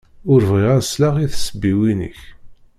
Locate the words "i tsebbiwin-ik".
1.19-2.19